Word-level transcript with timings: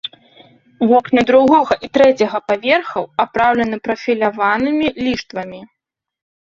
Вокны 0.91 1.21
другога 1.31 1.73
і 1.87 1.89
трэцяга 1.97 2.37
паверхаў 2.49 3.03
апраўлены 3.25 3.77
прафіляванымі 3.91 4.87
ліштвамі. 5.07 5.61